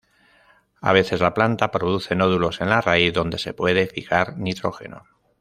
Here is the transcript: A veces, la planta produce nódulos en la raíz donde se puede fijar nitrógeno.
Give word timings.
A 0.81 0.93
veces, 0.93 1.21
la 1.21 1.35
planta 1.35 1.69
produce 1.69 2.15
nódulos 2.15 2.59
en 2.59 2.69
la 2.69 2.81
raíz 2.81 3.13
donde 3.13 3.37
se 3.37 3.53
puede 3.53 3.85
fijar 3.85 4.35
nitrógeno. 4.35 5.03